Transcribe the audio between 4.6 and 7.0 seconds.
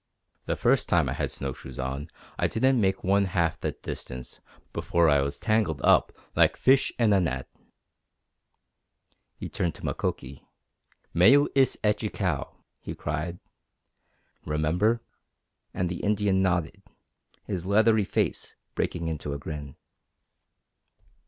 before I was tangled up like a fish